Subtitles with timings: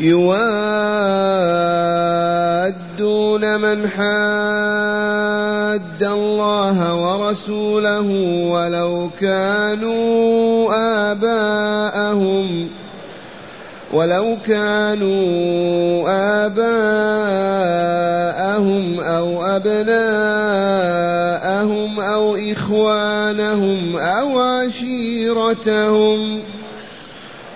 [0.00, 0.40] يوادون
[3.60, 4.02] من حاد
[6.02, 8.08] الله ورسوله
[8.50, 10.72] ولو كانوا
[11.12, 12.68] آباءهم
[13.92, 16.08] ولو كانوا
[16.46, 17.80] آباءهم
[19.00, 20.00] أو أبناءهم
[22.00, 26.40] أو إخوانهم أو عشيرتهم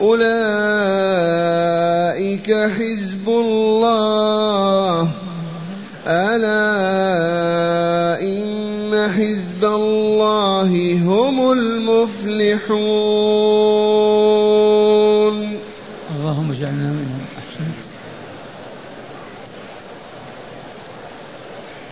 [0.00, 0.28] أولئك
[2.52, 5.08] حزب الله.
[6.06, 6.60] ألا
[8.22, 12.78] إن حزب الله هم المفلحون.
[16.16, 17.24] اللهم اجعلنا منهم.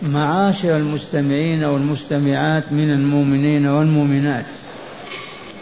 [0.03, 4.47] معاشر المستمعين والمستمعات من المؤمنين والمؤمنات.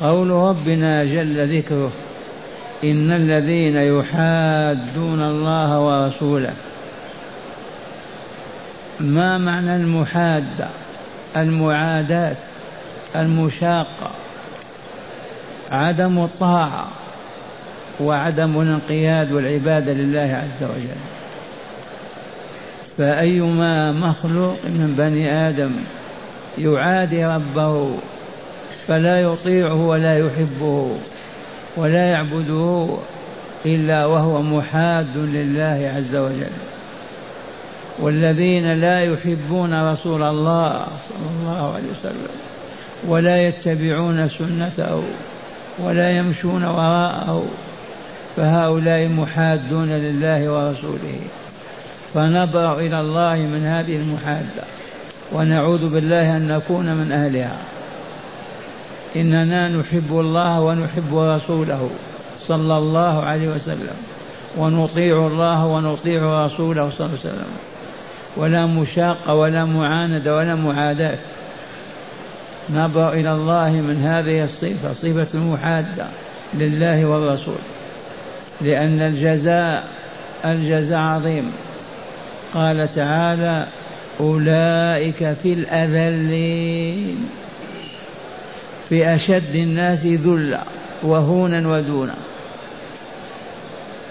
[0.00, 1.90] قول ربنا جل ذكره.
[2.84, 6.54] إن الذين يحادون الله ورسوله
[9.00, 10.68] ما معنى المحادة
[11.36, 12.36] المعاداة
[13.16, 14.10] المشاقة
[15.70, 16.88] عدم الطاعة
[18.00, 21.00] وعدم الانقياد والعبادة لله عز وجل.
[22.98, 25.72] فأيما مخلوق من بني آدم
[26.58, 27.96] يعادي ربه
[28.88, 30.96] فلا يطيعه ولا يحبه.
[31.76, 32.88] ولا يعبده
[33.66, 36.52] إلا وهو محاد لله عز وجل.
[37.98, 42.34] والذين لا يحبون رسول الله صلى الله عليه وسلم
[43.08, 45.02] ولا يتبعون سنته
[45.78, 47.44] ولا يمشون وراءه
[48.36, 51.20] فهؤلاء محادون لله ورسوله.
[52.14, 54.64] فنبرأ إلى الله من هذه المحادة
[55.32, 57.58] ونعوذ بالله أن نكون من أهلها.
[59.16, 61.90] إننا نحب الله ونحب رسوله
[62.48, 63.96] صلى الله عليه وسلم
[64.56, 67.52] ونطيع الله ونطيع رسوله صلى الله عليه وسلم.
[68.36, 71.18] ولا مشاقة ولا معاندة ولا معاداة.
[72.74, 76.06] نبرأ إلى الله من هذه الصفة صفة المحادة
[76.54, 77.62] لله والرسول.
[78.60, 79.88] لأن الجزاء
[80.44, 81.52] الجزاء عظيم.
[82.54, 83.66] قال تعالى
[84.20, 87.43] أولئك في الأذلين.
[88.88, 90.62] في أشد الناس ذلا
[91.02, 92.14] وهونا ودونا.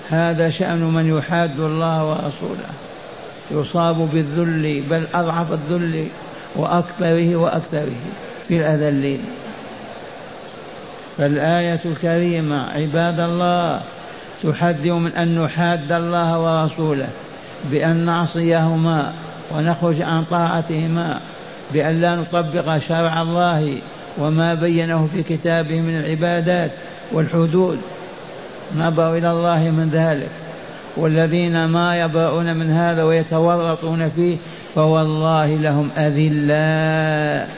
[0.10, 2.70] هذا شأن من يحاد الله ورسوله.
[3.52, 6.08] يصاب بالذل بل أضعف الذل
[6.56, 7.96] وأكثره وأكثره
[8.48, 9.24] في الأذلين.
[11.18, 13.82] فالآية الكريمة عباد الله
[14.44, 17.08] تحذر من أن نحاد الله ورسوله
[17.72, 19.14] بأن نعصيهما
[19.52, 21.22] ونخرج عن طاعتهما
[21.74, 23.78] بأن لا نطبق شرع الله
[24.18, 26.72] وما بينه في كتابه من العبادات
[27.12, 27.80] والحدود.
[28.78, 30.30] نبأ إلى الله من ذلك.
[30.98, 34.38] والذين ما يبرؤون من هذا ويتورطون فيه
[34.76, 37.50] فوالله لهم أذلاء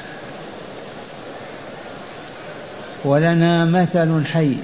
[3.06, 4.56] ولنا مثل حي.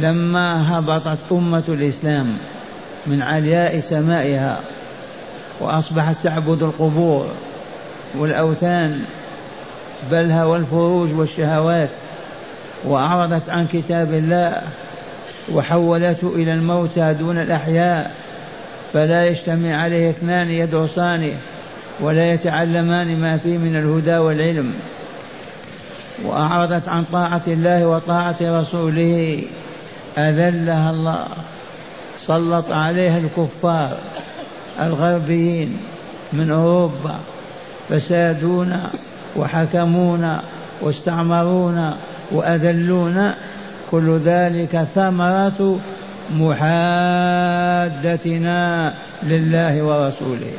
[0.00, 2.36] لما هبطت أمة الإسلام
[3.06, 4.60] من علياء سمائها
[5.60, 7.26] وأصبحت تعبد القبور
[8.18, 9.04] والأوثان
[10.10, 11.88] بل هوى الفروج والشهوات
[12.84, 14.62] وأعرضت عن كتاب الله
[15.52, 18.14] وحولته إلى الموتى دون الأحياء
[18.92, 21.32] فلا يجتمع عليه اثنان يدرسانه
[22.00, 24.74] ولا يتعلمان ما فيه من الهدى والعلم.
[26.24, 29.42] وأعرضت عن طاعة الله وطاعة رسوله
[30.18, 31.26] أذلها الله
[32.18, 33.96] سلط عليها الكفار
[34.80, 35.78] الغربيين
[36.32, 37.20] من أوروبا
[37.88, 38.90] فسادونا.
[39.36, 40.42] وحكمونا
[40.80, 41.96] واستعمرونا
[42.30, 43.34] وأذلونا
[43.90, 45.78] كل ذلك ثمرة
[46.36, 48.04] محادتنا
[49.22, 50.52] لله ورسوله.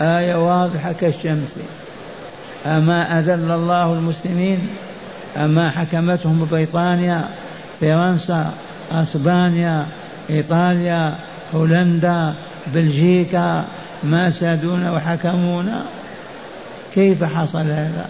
[0.00, 1.54] آية واضحة كالشمس.
[2.66, 4.68] أما أذل الله المسلمين
[5.36, 7.24] أما حكمتهم بريطانيا
[7.80, 8.50] فرنسا
[8.92, 9.86] أسبانيا
[10.30, 11.14] إيطاليا
[11.54, 12.34] هولندا
[12.74, 13.64] بلجيكا
[14.02, 15.82] ما سادونا وحكمونا.
[16.94, 18.06] كيف حصل هذا؟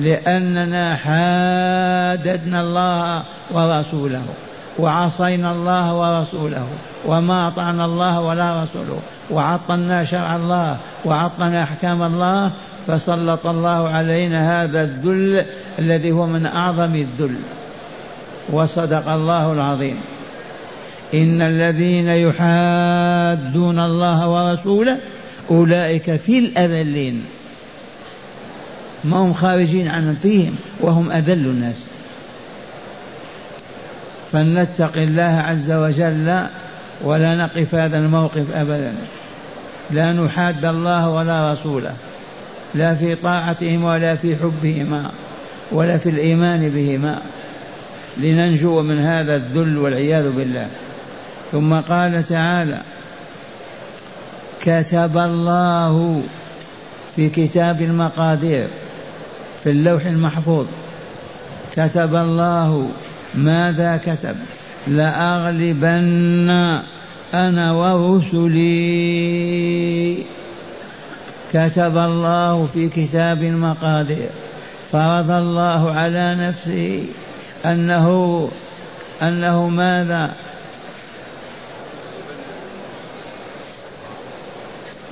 [0.00, 4.22] لأننا حاددنا الله ورسوله
[4.78, 6.66] وعصينا الله ورسوله
[7.06, 12.50] وما أطعنا الله ولا رسوله وعطلنا شرع الله وعطلنا أحكام الله
[12.86, 15.44] فسلط الله علينا هذا الذل
[15.78, 17.36] الذي هو من أعظم الذل
[18.50, 20.00] وصدق الله العظيم.
[21.14, 24.96] إن الذين يحادون الله ورسوله
[25.50, 27.24] أولئك في الأذلين.
[29.04, 31.76] ما هم خارجين عنهم فيهم وهم أذل الناس.
[34.32, 36.46] فلنتق الله عز وجل
[37.02, 38.94] ولا نقف هذا الموقف أبدا.
[39.90, 41.94] لا نحاد الله ولا رسوله.
[42.74, 45.10] لا في طاعتهم ولا في حبهما
[45.72, 47.22] ولا في الإيمان بهما.
[48.16, 50.68] لننجو من هذا الذل والعياذ بالله.
[51.52, 52.82] ثم قال تعالى
[54.60, 56.22] كتب الله
[57.16, 58.68] في كتاب المقادير
[59.64, 60.66] في اللوح المحفوظ.
[61.76, 62.90] كتب الله
[63.34, 64.36] ماذا كتب؟
[64.86, 66.50] لأغلبن
[67.34, 68.68] أنا ورسلي.
[71.52, 74.30] كتب الله في كتاب المقادير.
[74.92, 77.04] فرض الله على نفسه
[77.64, 78.48] أنه
[79.22, 80.34] أنه ماذا؟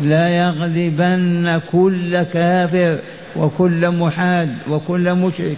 [0.00, 2.98] لا يغلبن كل كافر
[3.36, 5.56] وكل محاد وكل مشرك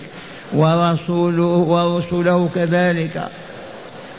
[0.53, 3.29] ورسوله ورسله كذلك.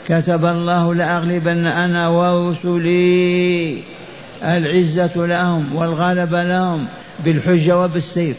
[0.08, 3.78] كتب الله لأغلبن أنا ورسلي
[4.42, 6.86] العزة لهم والغلبة لهم
[7.24, 8.36] بالحجة وبالسيف.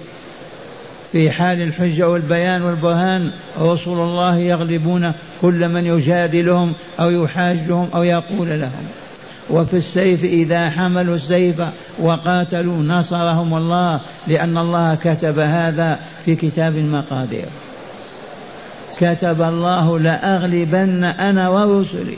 [1.12, 3.32] في حال الحجة والبيان والبرهان
[3.62, 5.12] رسول الله يغلبون
[5.42, 9.01] كل من يجادلهم أو يحاجهم أو يقول لهم.
[9.52, 11.62] وفي السيف إذا حملوا السيف
[12.00, 17.46] وقاتلوا نصرهم الله لأن الله كتب هذا في كتاب المقادير.
[19.00, 22.18] كتب الله لأغلبن أنا ورسلي.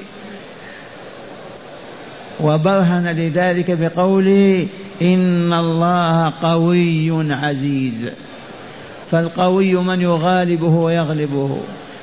[2.39, 4.68] وبرهن لذلك بقوله
[5.01, 8.12] إن الله قوي عزيز.
[9.12, 11.57] فالقوي من يغالبه ويغلبه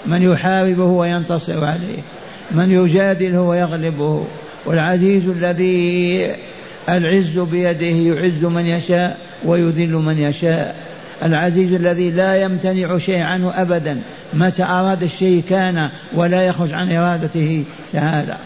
[0.06, 2.02] من يحاربه وينتصر عليه
[2.50, 4.24] من يجادله ويغلبه.
[4.66, 6.34] والعزيز الذي
[6.88, 10.76] العز بيده يعز من يشاء ويذل من يشاء.
[11.22, 14.00] العزيز الذي لا يمتنع شيء عنه ابدا.
[14.32, 18.36] متى أراد الشيء كان ولا يخرج عن إرادته تعالى.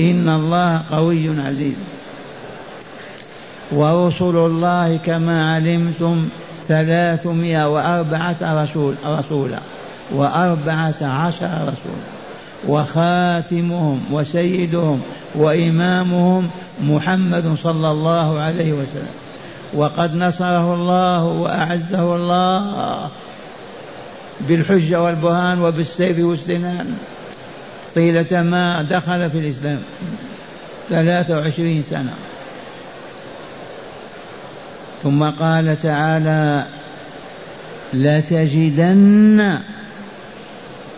[0.00, 1.74] إن الله قوي عزيز.
[3.72, 6.28] ورسل الله كما علمتم
[6.68, 9.58] ثلاثمائة وأربعة رسول رسولا.
[10.12, 12.15] وأربعة عشر رسولا.
[12.68, 15.00] وخاتمهم وسيدهم
[15.34, 16.48] وإمامهم
[16.82, 19.14] محمد صلى الله عليه وسلم.
[19.74, 23.10] وقد نصره الله وأعزه الله
[24.40, 26.94] بالحجة والبرهان وبالسيف والسنان.
[27.94, 29.78] طيلة ما دخل في الإسلام
[30.90, 32.14] ثلاثة وعشرين سنة.
[35.02, 36.64] ثم قال تعالى
[37.94, 39.58] لتجدن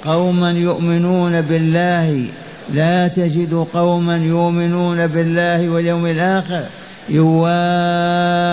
[0.04, 2.26] قوما يؤمنون بالله
[2.74, 6.64] لا تجد قوما يؤمنون بالله واليوم الآخر
[7.08, 8.48] يوادون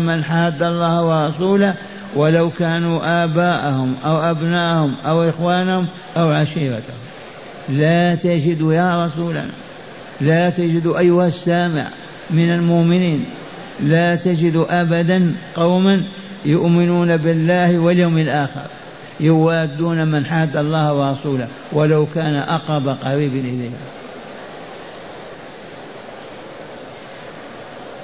[0.00, 1.74] من حاد الله ورسوله
[2.16, 5.86] ولو كانوا آباءهم أو أبناءهم أو إخوانهم
[6.16, 7.00] أو عشيرتهم.
[7.68, 9.50] لا تجد يا رسولنا
[10.20, 11.88] لا تجد أيها السامع
[12.30, 13.24] من المؤمنين
[13.80, 16.02] لا تجد أبدا قوما
[16.44, 18.66] يؤمنون بالله واليوم الآخر.
[19.20, 23.72] يوادون من حاد الله ورسوله ولو كان أقرب قريب إليهم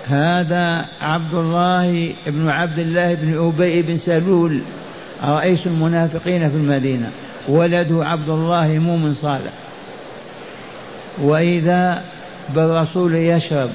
[0.08, 4.60] هذا عبد الله بن عبد الله بن أبي بن سلول.
[5.24, 7.10] رئيس المنافقين في المدينة؟
[7.48, 9.52] ولده عبد الله مؤمن صالح.
[11.22, 12.02] وإذا
[12.54, 13.70] بالرسول يشرب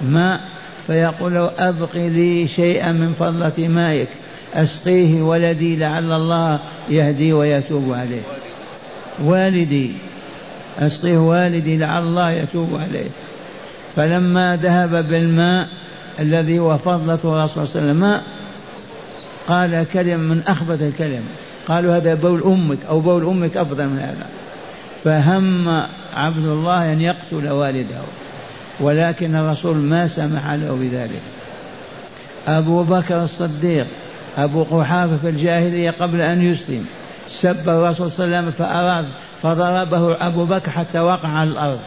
[0.00, 0.40] ماء
[0.86, 4.08] فيقول له أبقي لي شيئا من فضلة مائك.
[4.54, 8.22] أسقيه ولدي لعل الله يهدي ويتوب عليه.
[9.24, 9.92] والدي
[10.78, 13.08] أسقيه والدي لعل الله يتوب عليه.
[13.96, 15.68] فلما ذهب بالماء
[16.20, 18.20] الذي هو فضلة الرسول صلى الله عليه وسلم
[19.48, 21.22] قال كلمة من أخبث الكلم.
[21.68, 24.26] قالوا هذا بول أمك أو بول أمك أفضل من هذا.
[25.04, 25.68] فهم
[26.14, 28.00] عبد الله أن يقتل والده
[28.80, 31.22] ولكن الرسول ما سمح له بذلك.
[32.48, 33.86] أبو بكر الصديق
[34.38, 36.86] أبو قحافة في الجاهلية قبل أن يسلم.
[37.28, 39.04] سب الرسول صلى الله عليه وسلم فأراد
[39.42, 41.80] فضربه أبو بكر حتى وقع على الأرض.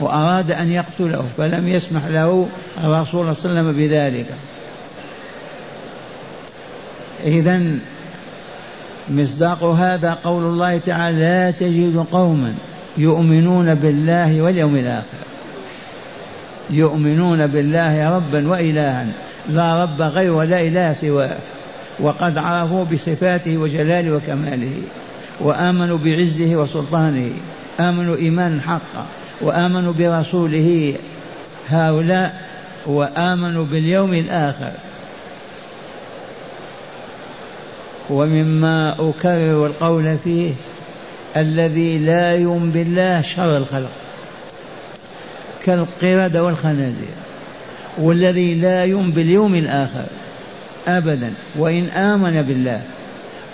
[0.00, 2.48] وأراد أن يقتله فلم يسمح له
[2.84, 4.26] الرسول صلى الله عليه وسلم بذلك.
[7.24, 7.62] إذا
[9.10, 12.54] مصداق هذا قول الله تعالى لا تجد قوما
[12.96, 15.22] يؤمنون بالله واليوم الآخر.
[16.70, 19.06] يؤمنون بالله ربا وإلها
[19.48, 21.36] لا رب غير ولا إله سواه.
[21.98, 24.72] وقد عرفوا بصفاته وجلاله وكماله
[25.40, 27.30] وآمنوا بعزه وسلطانه
[27.80, 29.06] آمنوا إيمانا حقا
[29.40, 30.94] وآمنوا برسوله
[31.68, 32.42] هؤلاء
[32.86, 34.72] وآمنوا باليوم الآخر.
[38.10, 40.52] ومما أكرر القول فيه
[41.36, 43.90] الذي لا يؤمن بالله شر الخلق
[45.64, 47.14] كالقردة والخنازير
[47.98, 50.06] والذي لا يؤمن باليوم الآخر.
[50.88, 52.82] أبدا وإن آمن بالله.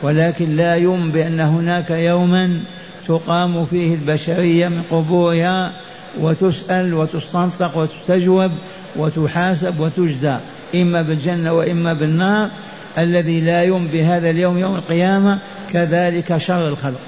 [0.02, 2.60] ولكن لا يؤمن بأن هناك يوما
[3.08, 5.72] تقام فيه البشرية من قبورها
[6.20, 8.50] وتسأل وتستنطق وتستجوب
[8.96, 10.36] وتحاسب وتجزى
[10.74, 12.50] إما بالجنة وإما بالنار.
[12.98, 15.38] الذي لا يؤمن بهذا اليوم يوم القيامة
[15.72, 17.00] كذلك شر الخلق.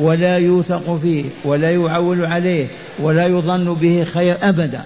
[0.00, 2.66] ولا يوثق فيه ولا يعول عليه
[2.98, 4.82] ولا يظن به خير أبدا.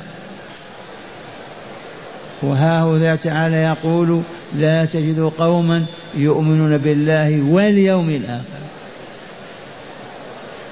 [2.43, 4.23] وها هو تعالى يقول
[4.59, 5.85] لا تجد قوما
[6.15, 8.67] يؤمنون بالله واليوم الآخر.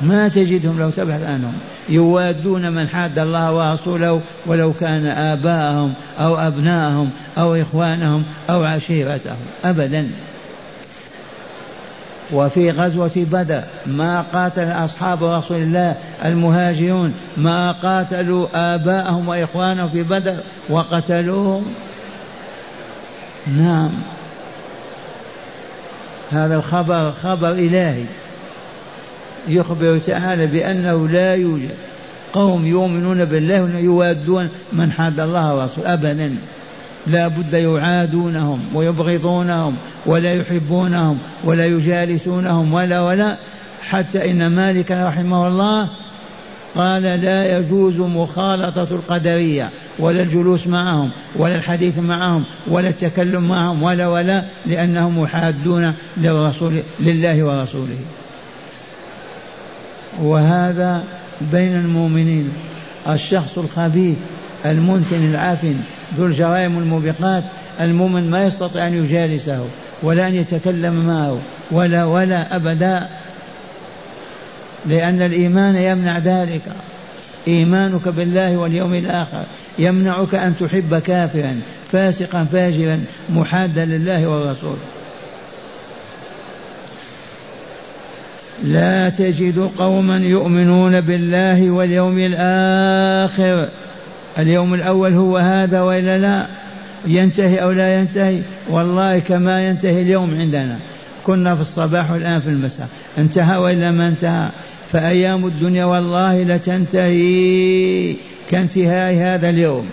[0.01, 1.53] ما تجدهم لو تبحث عنهم.
[1.89, 9.37] يوادون من حاد الله ورسوله ولو كان آباءهم أو أبناءهم أو إخوانهم أو عشيرتهم.
[9.65, 10.11] أبدا.
[12.33, 20.37] وفي غزوة بدر ما قاتل أصحاب رسول الله المهاجرون ما قاتلوا آباءهم وإخوانهم في بدر
[20.69, 21.75] وقتلوهم.
[23.47, 23.91] نعم.
[26.31, 28.05] هذا الخبر خبر إلهي.
[29.49, 31.71] يخبر تعالى بأنه لا يوجد
[32.33, 36.37] قوم يؤمنون بالله ويوادون من حاد الله ورسوله أبدا.
[37.07, 43.37] لا بد يعادونهم ويبغضونهم ولا يحبونهم ولا يجالسونهم ولا ولا.
[43.83, 45.89] حتى إن مالك رحمه الله
[46.75, 49.71] قال لا يجوز مخالطة القدرية.
[49.99, 57.45] ولا الجلوس معهم ولا الحديث معهم ولا التكلم معهم ولا ولا لأنهم محادون للرسول لله
[57.45, 57.99] ورسوله.
[60.23, 61.05] وهذا
[61.41, 62.53] بين المؤمنين
[63.09, 64.17] الشخص الخبيث
[64.67, 65.75] المنتن العافن
[66.17, 67.45] ذو الجرائم الموبقات
[67.81, 69.65] المؤمن ما يستطيع أن يجالسه
[70.03, 71.39] ولا أن يتكلم معه
[71.71, 73.09] ولا ولا أبدا.
[74.87, 76.63] لأن الإيمان يمنع ذلك.
[77.49, 79.45] إيمانك بالله واليوم الآخر
[79.79, 81.61] يمنعك أن تحب كافرا
[81.93, 83.01] فاسقا فاجرا
[83.35, 84.77] محادا لله والرسول
[88.65, 93.69] لا تجد قوما يؤمنون بالله واليوم الآخر.
[94.39, 96.47] اليوم الأول هو هذا وإلا لا؟
[97.07, 100.79] ينتهي أو لا ينتهي؟ والله كما ينتهي اليوم عندنا.
[101.27, 102.89] كنا في الصباح والآن في المساء.
[103.19, 104.49] انتهى وإلا ما انتهى؟
[104.95, 108.15] فأيام الدنيا والله لتنتهي
[108.51, 109.87] كانتهاء هذا اليوم.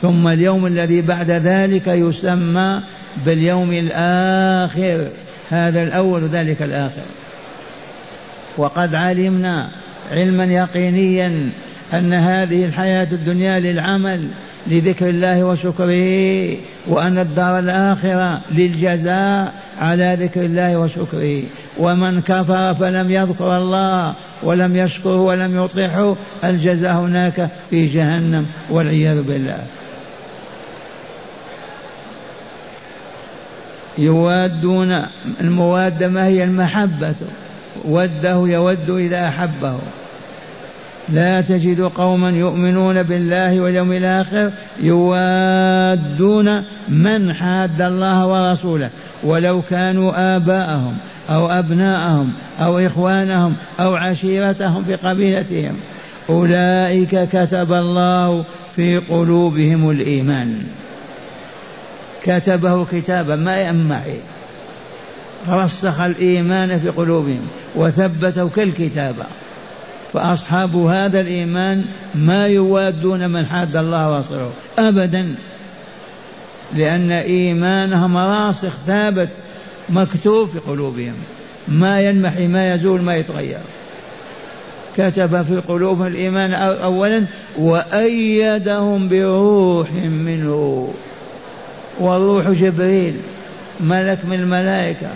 [0.00, 2.82] ثم اليوم الذي بعد ذلك يسمى
[3.26, 5.10] باليوم الآخر.
[5.50, 7.02] هذا الأول ذلك الآخر.
[8.56, 9.68] وقد علمنا
[10.10, 11.50] علما يقينيا
[11.94, 14.28] أن هذه الحياة الدنيا للعمل
[14.66, 21.42] لذكر الله وشكره وأن الدار الآخرة للجزاء على ذكر الله وشكره.
[21.78, 29.62] ومن كفر فلم يذكر الله ولم يشكره ولم يطيعه الجزاء هناك في جهنم والعياذ بالله.
[33.98, 35.02] يوادون
[35.40, 37.14] الموادة ما هي؟ المحبة.
[37.84, 39.78] وده يود إذا أحبه.
[41.08, 44.50] لا تجد قوما يؤمنون بالله واليوم الآخر
[44.82, 48.90] يوادون من حاد الله ورسوله
[49.22, 50.98] ولو كانوا آباءهم.
[51.30, 55.76] أو أبناءهم أو إخوانهم أو عشيرتهم في قبيلتهم.
[56.30, 58.44] أولئك كتب الله
[58.76, 60.62] في قلوبهم الإيمان.
[62.22, 64.20] كتبه كتابا ما يأمعي
[65.48, 69.24] رسخ الإيمان في قلوبهم وثبته كالكتابة.
[70.12, 75.34] فأصحاب هذا الإيمان ما يوادون من حاد الله ورسوله أبدا
[76.74, 79.28] لأن إيمانهم راسخ ثابت
[79.90, 81.14] مكتوب في قلوبهم.
[81.68, 83.58] ما ينمحي ما يزول ما يتغير.
[84.96, 87.24] كتب في قلوبهم الإيمان أولا
[87.58, 90.92] وأيدهم بروح منه.
[92.00, 93.14] والروح جبريل
[93.80, 95.10] ملك من الملائكة.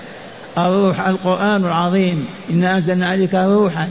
[0.59, 3.91] الروح القرآن العظيم إنا أنزلنا عليك روحا.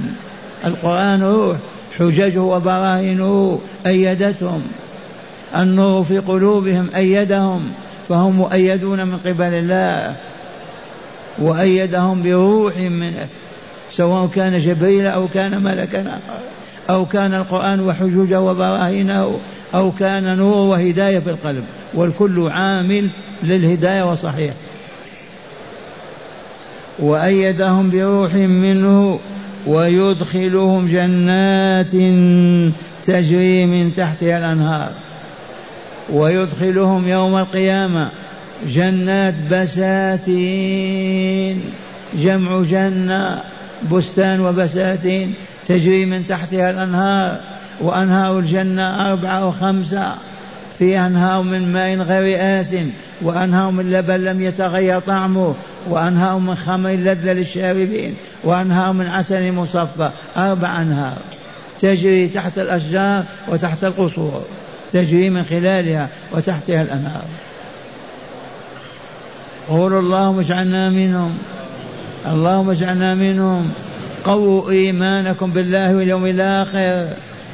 [0.65, 1.57] القرآن روح
[1.99, 4.61] حججه وبراهينه أيدتهم.
[5.55, 7.71] النور في قلوبهم أيدهم
[8.09, 10.15] فهم مؤيدون من قبل الله.
[11.37, 13.27] وأيدهم بروح منه
[13.91, 16.19] سواء كان جبريل أو كان ملكا
[16.89, 19.39] أو كان القرآن وحجوجه وبراهينه
[19.73, 21.63] أو كان نور وهداية في القلب.
[21.93, 23.07] والكل عامل
[23.43, 24.53] للهداية وصحيح.
[26.99, 29.19] وأيدهم بروح منه
[29.67, 31.91] ويدخلهم جنات
[33.05, 34.91] تجري من تحتها الأنهار.
[36.09, 38.11] ويدخلهم يوم القيامة
[38.67, 40.41] جنات بساتين.
[42.13, 43.41] جمع جنة
[43.91, 45.33] بستان وبساتين
[45.67, 47.39] تجري من تحتها الأنهار
[47.79, 50.15] وأنهار الجنة أربعة أو خمسة.
[50.79, 52.75] في أنهار من ماء غير آس
[53.21, 55.55] وأنهار من لبن لم يتغير طعمه
[55.89, 60.09] وأنهار من خمر لذة للشاربين وأنهار من عسل مصفى.
[60.37, 61.17] أربع أنهار.
[61.79, 64.43] تجري تحت الأشجار وتحت القصور.
[64.93, 67.23] تجري من خلالها وتحتها الأنهار.
[69.71, 71.37] قولوا اللهم اجعلنا منهم.
[72.31, 73.69] اللهم اجعلنا منهم.
[74.25, 77.07] قووا إيمانكم بالله واليوم الآخر.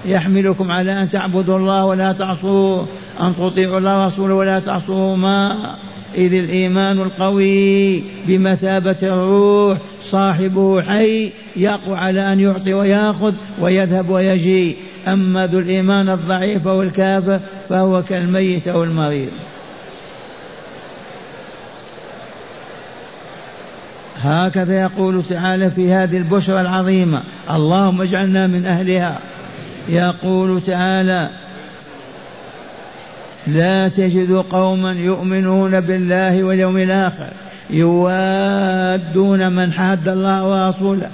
[0.05, 2.88] يحملكم على أن تعبدوا الله ولا تعصوه
[3.21, 5.75] أن تطيعوا الله ورسوله ولا تعصوه ما.
[6.15, 14.75] إذ الإيمان القوي بمثابة الروح صاحبه حي يقوى على أن يعطي ويأخذ ويذهب ويجي
[15.07, 17.39] أما ذو الإيمان الضعيف أو الكافر
[17.70, 19.29] فهو كالميت أو المريض.
[24.27, 29.20] هكذا يقول تعالى في هذه البشرى العظيمة اللهم اجعلنا من أهلها.
[29.90, 31.29] يقول تعالى
[33.48, 37.29] لا تجد قوما يؤمنون بالله واليوم الآخر
[37.70, 41.09] يوادون من حاد الله ورسوله.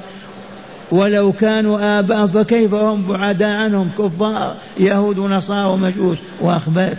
[0.92, 6.98] ولو كانوا آباء فكيف هم بعداء عنهم؟ كفار يهود ونصارى ومجوس وأخباث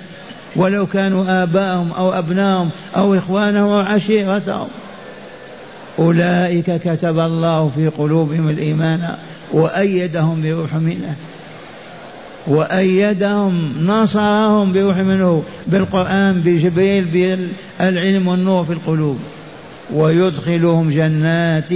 [0.57, 4.68] ولو كانوا آباءهم أو أبنائهم أو إخوانهم أو عشيرتهم.
[5.98, 9.16] أولئك كتب الله في قلوبهم الإيمان
[9.52, 11.16] وأيدهم بروح منه.
[12.46, 19.18] وأيدهم نصرهم بروح منه بالقرآن بجبريل بالعلم والنور في القلوب.
[19.92, 21.70] ويدخلهم جنات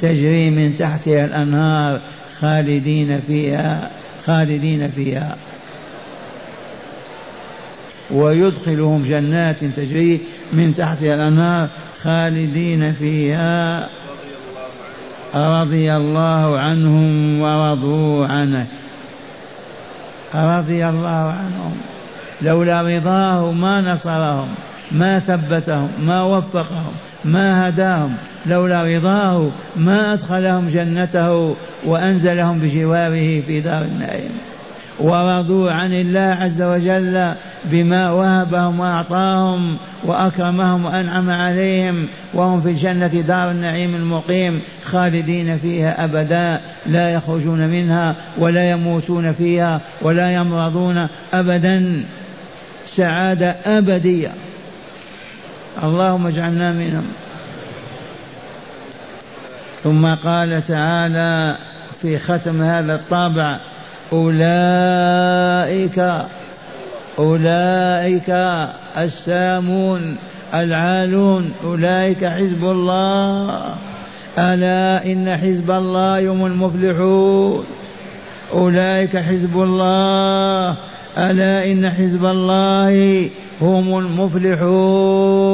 [0.00, 2.00] تجري من تحتها الأنهار
[2.40, 3.90] خالدين فيها
[4.26, 5.36] خالدين فيها.
[8.10, 10.20] ويدخلهم جنات تجري
[10.52, 11.68] من تحتها الأنهار
[12.02, 13.88] خالدين فيها
[15.34, 18.66] رضي الله عنهم ورضوا عنه.
[20.34, 21.76] رضي الله عنهم.
[22.42, 24.48] لولا رضاه ما نصرهم
[24.92, 26.92] ما ثبتهم ما وفقهم
[27.24, 28.16] ما هداهم.
[28.46, 34.30] لولا رضاه ما أدخلهم جنته وأنزلهم بجواره في دار النعيم.
[35.00, 43.50] ورضوا عن الله عز وجل بما وهبهم وأعطاهم وأكرمهم وأنعم عليهم وهم في الجنة دار
[43.50, 52.04] النعيم المقيم خالدين فيها أبدا لا يخرجون منها ولا يموتون فيها ولا يمرضون أبدا.
[52.88, 54.30] سعادة أبدية.
[55.82, 57.06] اللهم اجعلنا منهم.
[59.84, 61.56] ثم قال تعالى
[62.02, 63.56] في ختم هذا الطابع
[64.12, 65.98] أولئك
[67.18, 68.30] أولئك
[68.98, 70.16] السامون
[70.54, 73.74] العالون أولئك حزب الله.
[74.38, 77.64] ألا إن حزب الله هم المفلحون.
[78.52, 80.76] أولئك حزب الله.
[81.18, 83.28] ألا إن حزب الله
[83.60, 85.46] هم المفلحون.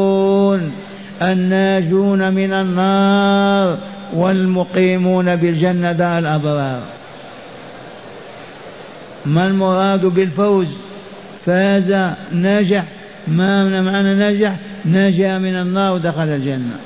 [1.23, 3.79] الناجون من النار
[4.13, 6.81] والمقيمون بالجنة الأبرار.
[9.27, 10.67] ما المراد بالفوز؟
[11.47, 12.85] فاز نجح.
[13.29, 14.57] ما معنى نجح؟
[14.87, 16.77] نجا من النار ودخل الجنة.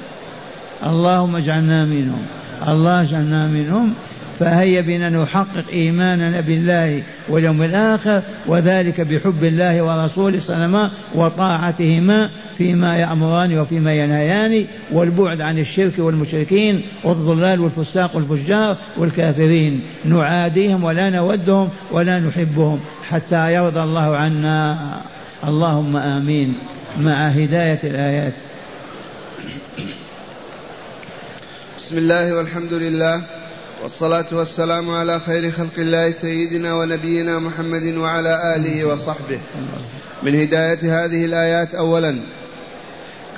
[0.86, 2.22] اللهم اجعلنا منهم.
[2.68, 3.94] الله اجعلنا منهم.
[4.38, 10.90] فهيا بنا نحقق إيماننا بالله واليوم الآخر وذلك بحب الله ورسوله صلى الله عليه وسلم
[11.14, 19.80] وطاعتهما فيما يأمران وفيما ينهيان والبعد عن الشرك والمشركين والضلال والفساق والفجار والكافرين.
[20.04, 24.76] نعاديهم ولا نودهم ولا نحبهم حتى يرضى الله عنا.
[25.48, 26.54] اللهم آمين.
[27.00, 28.32] مع هداية الآيات.
[31.78, 33.35] بسم الله والحمد لله.
[33.82, 39.38] والصلاة والسلام على خير خلق الله سيدنا ونبينا محمد وعلى آله وصحبه.
[40.22, 42.18] من هداية هذه الآيات أولا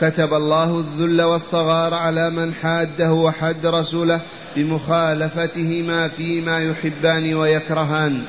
[0.00, 4.20] كتب الله الذل والصغار على من حاده وحد رسوله
[4.56, 8.22] بمخالفتهما فيما يحبان ويكرهان.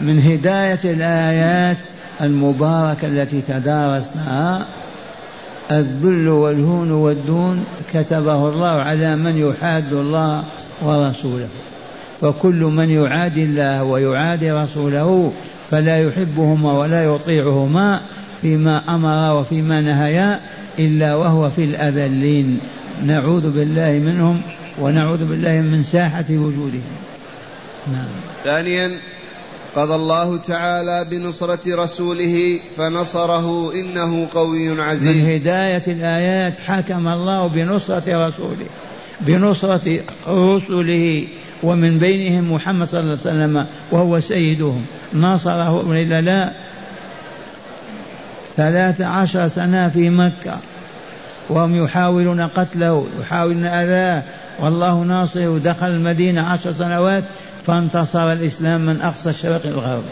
[0.00, 1.78] من هداية الآيات
[2.20, 4.66] المباركة التي تدارسناها
[5.70, 10.44] الذل والهون والدون كتبه الله على من يحاد الله
[10.82, 11.48] ورسوله.
[12.20, 15.32] فكل من يعادي الله ويعادي رسوله
[15.70, 18.00] فلا يحبهما ولا يطيعهما
[18.42, 20.40] فيما أمر وفيما نهيا
[20.78, 22.60] إلا وهو في الأذلين.
[23.06, 24.42] نعوذ بالله منهم
[24.80, 26.96] ونعوذ بالله من ساحة وجودهم.
[27.92, 28.08] نعم.
[28.44, 28.90] ثانيا
[29.76, 35.02] قضى الله تعالى بنصرة رسوله فنصره إنه قوي عزيز.
[35.02, 38.66] من هداية الآيات حكم الله بنصرة رسوله.
[39.20, 41.26] بنصرة رسله
[41.62, 44.86] ومن بينهم محمد صلى الله عليه وسلم وهو سيدهم.
[45.14, 46.52] نصره وإلا لا
[48.56, 50.58] ثلاث عشر سنة في مكة.
[51.48, 54.22] وهم يحاولون قتله يحاولون أذاه.
[54.58, 57.24] والله ناصره دخل المدينة عشر سنوات
[57.66, 60.04] فانتصر الإسلام من أقصى الشرق الغرب.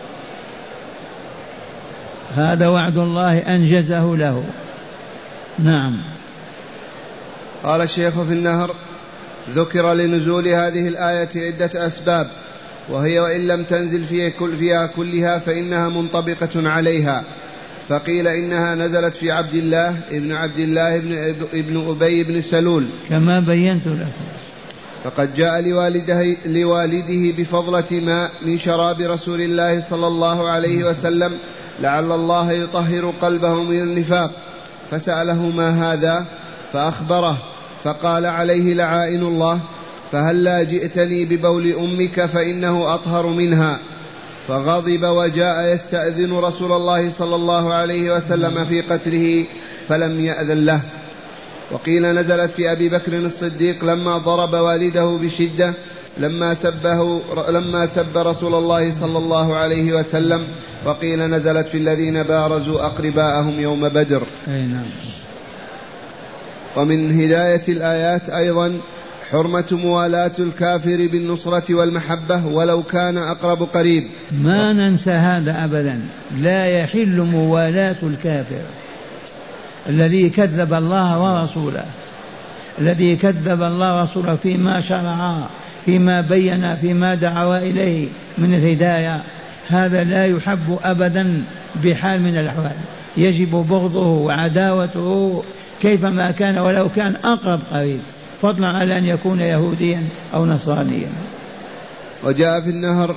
[2.37, 4.45] هذا وعد الله أنجزه له.
[5.59, 5.97] نعم.
[7.65, 8.75] قال الشيخ في النهر
[9.55, 12.29] ذكر لنزول هذه الآية عدة أسباب
[12.89, 17.25] وهي وإن لم تنزل فيها, كل فيها كلها فإنها منطبقة عليها.
[17.89, 22.85] فقيل إنها نزلت في عبد الله ابن عبد الله ابن, ابن أبي بن سلول.
[23.09, 24.29] كما بينت لكم
[25.05, 31.33] فقد جاء لوالده, لوالده بفضلة ماء من شراب رسول الله صلى الله عليه وسلم
[31.81, 34.31] لعل الله يطهر قلبه من النفاق.
[34.91, 36.25] فسأله ما هذا
[36.73, 37.39] فأخبره.
[37.85, 39.61] فقال عليه لعائن الله
[40.13, 43.79] فهلا جئتني ببول أمك فإنه أطهر منها؟
[44.49, 49.45] فغضب وجاء يستأذن رسول الله صلى الله عليه وسلم في قتله
[49.89, 50.81] فلم يأذن له.
[51.71, 55.75] وقيل نزلت في أبي بكر الصديق لما ضرب والده بشدة
[56.19, 60.45] لما سبه لما سب رسول الله صلى الله عليه وسلم
[60.85, 64.23] وقيل نزلت في الذين بارزوا أقرباءهم يوم بدر.
[64.49, 64.87] أي نعم.
[66.79, 68.81] ومن هداية الآيات أيضا
[69.31, 74.05] حرمة موالاة الكافر بالنصرة والمحبة ولو كان أقرب قريب.
[74.43, 76.01] ما ننسى هذا أبدا.
[76.41, 78.63] لا يحل موالاة الكافر.
[79.89, 81.85] الذي كذب الله ورسوله.
[82.79, 85.37] الذي كذب الله ورسوله فيما شرع
[85.85, 89.23] فيما بين فيما دعا إليه من الهداية.
[89.69, 91.43] هذا لا يحب أبدا
[91.85, 92.77] بحال من الأحوال.
[93.17, 95.43] يجب بغضه وعداوته
[95.83, 98.01] كيفما كان ولو كان أقرب قريب.
[98.43, 100.03] فضلا على أن يكون يهوديا
[100.35, 101.09] أو نصرانيا.
[102.25, 103.17] وجاء في النهر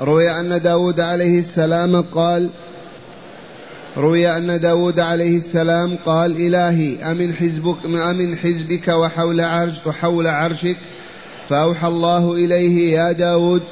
[0.00, 2.50] روي أن داود عليه السلام قال
[3.96, 10.76] روي أن داود عليه السلام قال إلهي أمن حزبك أمن حزبك وحول عرش وحول عرشك.
[11.48, 13.62] فأوحى الله إليه يا داود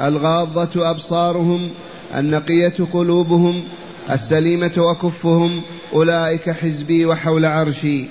[0.00, 1.70] الغاضة أبصارهم
[2.16, 3.62] النقية قلوبهم
[4.10, 5.60] السليمة وكفهم
[5.92, 8.04] أولئك حزبي وحول عرشي.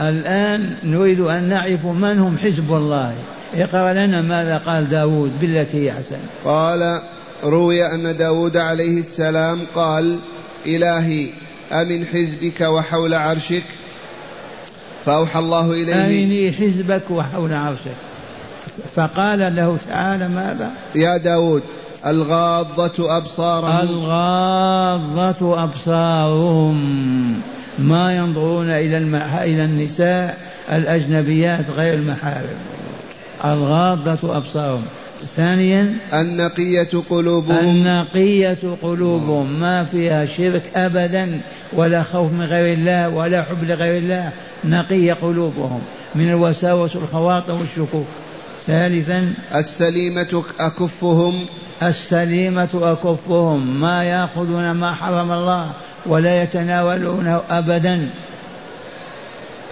[0.00, 3.14] الآن نريد أن نعرف من هم حزب الله.
[3.54, 7.00] اقرأ لنا ماذا قال داود بالتي هي أحسن قال
[7.44, 10.18] روي أن داود عليه السلام قال
[10.66, 11.28] إلهي
[11.72, 13.62] أمن حزبك وحول عرشك؟
[15.06, 15.94] فأوحى الله إليه.
[15.94, 17.96] أرني حزبك وحول عرشك.
[18.94, 21.62] فقال له تعالى ماذا؟ يا داود
[22.06, 23.88] الغاضة أبصارهم.
[23.88, 26.80] الغاضة أبصارهم.
[27.78, 29.34] ما ينظرون إلى المح...
[29.34, 30.38] إلى النساء
[30.72, 32.58] الأجنبيات غير المحارم.
[33.44, 34.82] الغاضة أبصارهم.
[35.36, 37.58] ثانيا النقية قلوبهم.
[37.58, 39.60] النقية قلوبهم.
[39.60, 41.40] ما فيها شرك أبدا
[41.72, 44.30] ولا خوف من غير الله ولا حب لغير الله.
[44.64, 45.80] نقية قلوبهم.
[46.14, 48.06] من الوساوس والخواطر والشكوك.
[48.70, 51.46] ثالثا السليمة أكفهم.
[51.82, 53.80] السليمة أكفهم.
[53.80, 55.70] ما يأخذون ما حرم الله
[56.06, 58.08] ولا يتناولونه أبدا.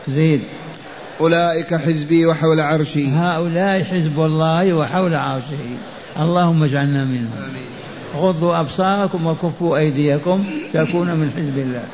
[0.08, 0.40] زيد.
[1.20, 3.08] أولئك حزبي وحول عرشي.
[3.10, 5.76] هؤلاء حزب الله وحول عرشه.
[6.18, 7.30] اللهم اجعلنا منهم.
[7.38, 7.68] آمين.
[8.16, 10.44] غضوا أبصاركم وكفوا أيديكم.
[10.72, 11.84] تكونوا من حزب الله.